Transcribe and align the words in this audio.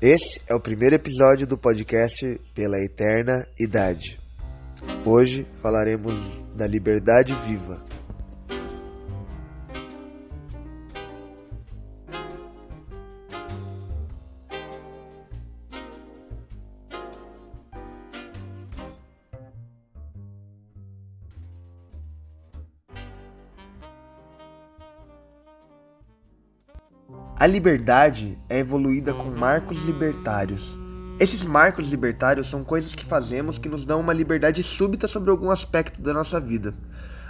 Esse 0.00 0.40
é 0.48 0.54
o 0.54 0.60
primeiro 0.60 0.94
episódio 0.94 1.44
do 1.44 1.58
podcast 1.58 2.40
Pela 2.54 2.78
Eterna 2.78 3.44
Idade. 3.58 4.16
Hoje 5.04 5.44
falaremos 5.60 6.14
da 6.54 6.68
liberdade 6.68 7.34
viva. 7.44 7.82
A 27.40 27.46
liberdade 27.46 28.36
é 28.48 28.58
evoluída 28.58 29.14
com 29.14 29.30
marcos 29.30 29.84
libertários. 29.84 30.76
Esses 31.20 31.44
marcos 31.44 31.88
libertários 31.88 32.48
são 32.48 32.64
coisas 32.64 32.96
que 32.96 33.04
fazemos 33.04 33.58
que 33.58 33.68
nos 33.68 33.84
dão 33.84 34.00
uma 34.00 34.12
liberdade 34.12 34.60
súbita 34.60 35.06
sobre 35.06 35.30
algum 35.30 35.48
aspecto 35.48 36.02
da 36.02 36.12
nossa 36.12 36.40
vida. 36.40 36.74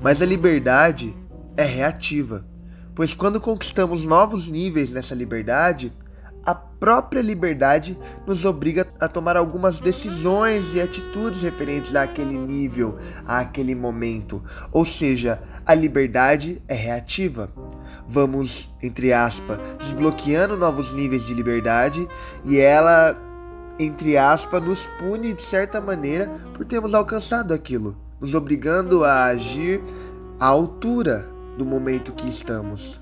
Mas 0.00 0.20
a 0.20 0.26
liberdade 0.26 1.16
é 1.56 1.64
reativa, 1.64 2.44
pois 2.96 3.14
quando 3.14 3.40
conquistamos 3.40 4.04
novos 4.04 4.48
níveis 4.48 4.90
nessa 4.90 5.14
liberdade, 5.14 5.92
a 6.44 6.52
própria 6.52 7.22
liberdade 7.22 7.96
nos 8.26 8.44
obriga 8.44 8.84
a 8.98 9.06
tomar 9.06 9.36
algumas 9.36 9.78
decisões 9.78 10.74
e 10.74 10.80
atitudes 10.80 11.42
referentes 11.42 11.94
àquele 11.94 12.36
nível, 12.36 12.96
àquele 13.24 13.76
momento. 13.76 14.42
Ou 14.72 14.84
seja, 14.84 15.40
a 15.64 15.74
liberdade 15.74 16.60
é 16.66 16.74
reativa. 16.74 17.52
Vamos, 18.08 18.70
entre 18.82 19.12
aspas, 19.12 19.58
desbloqueando 19.78 20.56
novos 20.56 20.92
níveis 20.92 21.24
de 21.24 21.34
liberdade 21.34 22.06
e 22.44 22.58
ela, 22.58 23.16
entre 23.78 24.16
aspas, 24.16 24.62
nos 24.62 24.86
pune 24.98 25.32
de 25.32 25.42
certa 25.42 25.80
maneira 25.80 26.28
por 26.54 26.66
termos 26.66 26.94
alcançado 26.94 27.54
aquilo, 27.54 27.96
nos 28.20 28.34
obrigando 28.34 29.04
a 29.04 29.24
agir 29.24 29.80
à 30.38 30.46
altura 30.46 31.26
do 31.56 31.64
momento 31.64 32.12
que 32.12 32.28
estamos. 32.28 33.00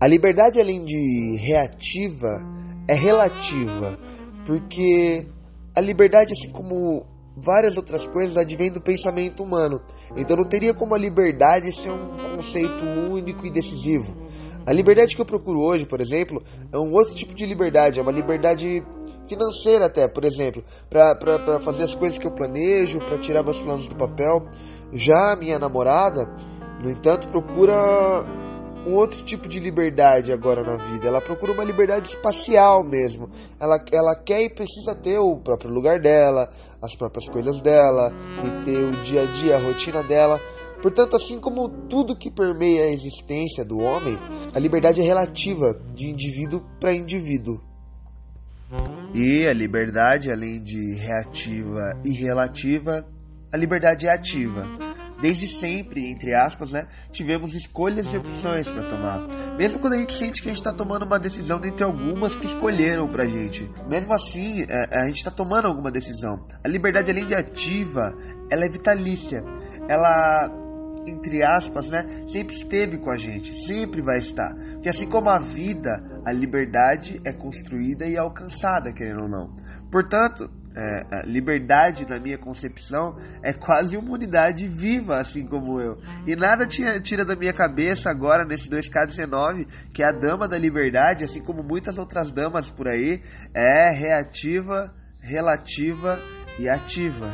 A 0.00 0.06
liberdade, 0.08 0.60
além 0.60 0.84
de 0.84 1.36
reativa, 1.36 2.44
é 2.88 2.94
relativa, 2.94 3.96
porque 4.44 5.28
a 5.76 5.80
liberdade, 5.80 6.32
assim 6.32 6.50
como 6.50 7.06
várias 7.36 7.76
outras 7.76 8.06
coisas, 8.06 8.36
advém 8.36 8.70
do 8.70 8.80
pensamento 8.80 9.42
humano. 9.42 9.80
Então 10.16 10.36
não 10.36 10.44
teria 10.44 10.74
como 10.74 10.94
a 10.94 10.98
liberdade 10.98 11.72
ser 11.72 11.90
um 11.90 12.36
conceito 12.36 12.84
único 12.84 13.46
e 13.46 13.50
decisivo. 13.50 14.16
A 14.64 14.72
liberdade 14.72 15.16
que 15.16 15.20
eu 15.20 15.26
procuro 15.26 15.60
hoje, 15.60 15.86
por 15.86 16.00
exemplo, 16.00 16.42
é 16.72 16.78
um 16.78 16.92
outro 16.92 17.14
tipo 17.14 17.34
de 17.34 17.44
liberdade, 17.44 17.98
é 17.98 18.02
uma 18.02 18.12
liberdade 18.12 18.84
financeira 19.26 19.86
até, 19.86 20.06
por 20.06 20.24
exemplo, 20.24 20.62
para 20.88 21.60
fazer 21.60 21.84
as 21.84 21.94
coisas 21.94 22.16
que 22.18 22.26
eu 22.26 22.30
planejo, 22.30 22.98
para 23.00 23.18
tirar 23.18 23.42
meus 23.42 23.60
planos 23.60 23.88
do 23.88 23.96
papel. 23.96 24.46
Já 24.92 25.32
a 25.32 25.36
minha 25.36 25.58
namorada, 25.58 26.32
no 26.80 26.90
entanto, 26.90 27.28
procura 27.28 27.74
um 28.86 28.94
outro 28.94 29.22
tipo 29.22 29.48
de 29.48 29.60
liberdade 29.60 30.32
agora 30.32 30.62
na 30.62 30.76
vida. 30.90 31.08
Ela 31.08 31.20
procura 31.20 31.52
uma 31.52 31.64
liberdade 31.64 32.08
espacial 32.08 32.84
mesmo. 32.84 33.30
Ela, 33.60 33.82
ela 33.92 34.14
quer 34.16 34.42
e 34.42 34.50
precisa 34.50 34.94
ter 34.94 35.18
o 35.18 35.36
próprio 35.36 35.70
lugar 35.70 36.00
dela, 36.00 36.48
as 36.82 36.94
próprias 36.94 37.28
coisas 37.28 37.60
dela, 37.60 38.12
e 38.44 38.64
ter 38.64 38.84
o 38.84 39.02
dia 39.02 39.22
a 39.22 39.26
dia, 39.26 39.56
a 39.56 39.60
rotina 39.60 40.02
dela. 40.02 40.40
Portanto, 40.80 41.14
assim 41.14 41.38
como 41.38 41.68
tudo 41.88 42.16
que 42.16 42.30
permeia 42.30 42.84
a 42.84 42.90
existência 42.90 43.64
do 43.64 43.78
homem, 43.78 44.18
a 44.52 44.58
liberdade 44.58 45.00
é 45.00 45.04
relativa 45.04 45.74
de 45.94 46.08
indivíduo 46.08 46.60
para 46.80 46.92
indivíduo. 46.92 47.60
E 49.14 49.46
a 49.46 49.52
liberdade, 49.52 50.30
além 50.30 50.60
de 50.60 50.96
reativa 50.96 52.00
e 52.04 52.12
relativa, 52.12 53.06
a 53.52 53.56
liberdade 53.56 54.06
é 54.06 54.10
ativa 54.10 54.91
desde 55.22 55.46
sempre, 55.46 56.10
entre 56.10 56.34
aspas, 56.34 56.72
né, 56.72 56.88
tivemos 57.12 57.54
escolhas 57.54 58.12
e 58.12 58.16
opções 58.16 58.66
para 58.66 58.82
tomar. 58.82 59.20
Mesmo 59.56 59.78
quando 59.78 59.92
a 59.92 59.96
gente 59.96 60.12
sente 60.18 60.42
que 60.42 60.48
a 60.48 60.50
gente 60.50 60.58
está 60.58 60.72
tomando 60.72 61.04
uma 61.04 61.18
decisão 61.18 61.60
dentre 61.60 61.84
algumas 61.84 62.34
que 62.34 62.46
escolheram 62.46 63.06
pra 63.06 63.24
gente. 63.24 63.70
Mesmo 63.88 64.12
assim, 64.12 64.66
é, 64.68 64.98
a 64.98 65.06
gente 65.06 65.18
está 65.18 65.30
tomando 65.30 65.68
alguma 65.68 65.92
decisão. 65.92 66.44
A 66.64 66.68
liberdade, 66.68 67.12
além 67.12 67.24
de 67.24 67.36
ativa, 67.36 68.12
ela 68.50 68.64
é 68.64 68.68
vitalícia. 68.68 69.44
Ela 69.88 70.50
entre 71.04 71.42
aspas, 71.42 71.88
né, 71.88 72.04
sempre 72.28 72.54
esteve 72.54 72.96
com 72.98 73.10
a 73.10 73.16
gente, 73.16 73.52
sempre 73.66 74.00
vai 74.00 74.18
estar. 74.18 74.54
Porque 74.54 74.88
assim 74.88 75.08
como 75.08 75.30
a 75.30 75.38
vida, 75.38 76.02
a 76.24 76.30
liberdade 76.30 77.20
é 77.24 77.32
construída 77.32 78.06
e 78.06 78.16
alcançada, 78.16 78.92
querendo 78.92 79.22
ou 79.22 79.28
não. 79.28 79.54
Portanto, 79.90 80.48
é, 80.74 81.26
liberdade, 81.26 82.08
na 82.08 82.18
minha 82.18 82.38
concepção, 82.38 83.16
é 83.42 83.52
quase 83.52 83.96
uma 83.96 84.12
unidade 84.12 84.66
viva, 84.66 85.18
assim 85.18 85.46
como 85.46 85.80
eu. 85.80 85.98
E 86.26 86.34
nada 86.34 86.66
tira, 86.66 87.00
tira 87.00 87.24
da 87.24 87.36
minha 87.36 87.52
cabeça 87.52 88.10
agora, 88.10 88.44
nesse 88.44 88.68
2K19, 88.68 89.66
que 89.92 90.02
a 90.02 90.12
dama 90.12 90.48
da 90.48 90.58
liberdade, 90.58 91.24
assim 91.24 91.40
como 91.40 91.62
muitas 91.62 91.98
outras 91.98 92.30
damas 92.32 92.70
por 92.70 92.88
aí, 92.88 93.22
é 93.54 93.90
reativa, 93.92 94.94
relativa 95.20 96.18
e 96.58 96.68
ativa. 96.68 97.32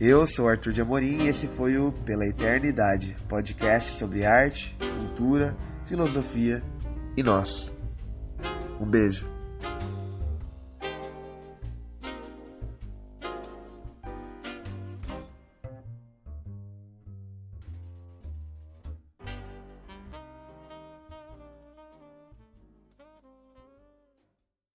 Eu 0.00 0.26
sou 0.26 0.48
Arthur 0.48 0.72
de 0.72 0.82
Amorim 0.82 1.22
e 1.22 1.28
esse 1.28 1.46
foi 1.46 1.78
o 1.78 1.92
Pela 1.92 2.26
Eternidade, 2.26 3.16
podcast 3.28 3.92
sobre 3.92 4.24
arte, 4.24 4.76
cultura, 4.98 5.56
filosofia 5.86 6.60
e 7.16 7.22
nós. 7.22 7.72
Um 8.80 8.86
beijo. 8.86 9.41